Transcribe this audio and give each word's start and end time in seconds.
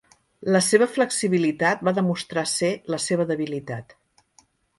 La 0.53 0.61
seva 0.67 0.87
flexibilitat 0.93 1.83
va 1.89 1.93
demostrar 1.99 2.45
ser 2.53 2.71
la 2.95 3.01
seva 3.05 3.29
debilitat. 3.35 3.97